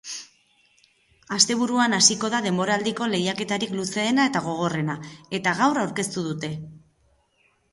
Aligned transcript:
Asteburuan 1.35 1.97
hasiko 1.97 2.31
da 2.35 2.39
denboraldiko 2.47 3.09
lehiaketarik 3.11 3.75
luzeena 3.81 4.27
eta 4.33 4.41
gogorrena, 4.49 4.97
eta 5.41 5.55
gaur 5.61 5.83
aurkeztu 5.83 6.25
dute. 6.31 6.51